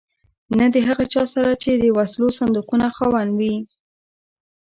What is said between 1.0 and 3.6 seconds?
چا سره چې د وسلو صندوقونو خاوند وي.